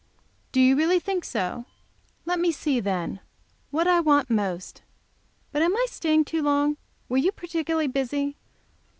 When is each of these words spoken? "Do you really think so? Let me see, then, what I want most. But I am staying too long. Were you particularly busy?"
"Do 0.51 0.59
you 0.59 0.75
really 0.75 0.99
think 0.99 1.23
so? 1.23 1.65
Let 2.25 2.39
me 2.39 2.51
see, 2.51 2.79
then, 2.79 3.19
what 3.69 3.87
I 3.87 3.99
want 3.99 4.31
most. 4.31 4.81
But 5.51 5.61
I 5.61 5.65
am 5.65 5.75
staying 5.85 6.25
too 6.25 6.41
long. 6.41 6.77
Were 7.07 7.17
you 7.17 7.31
particularly 7.31 7.85
busy?" 7.85 8.35